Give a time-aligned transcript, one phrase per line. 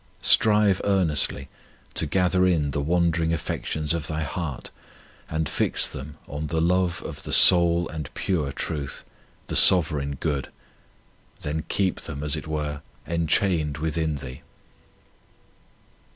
[0.23, 1.47] Strive earnestly
[1.93, 4.71] to gather in the wander ing affections of thy heart
[5.29, 9.03] and fix them on the love of the sole and pure Truth,
[9.45, 10.49] the Sovereign Good;
[11.41, 14.41] then keep them, as it were, en chained within thee.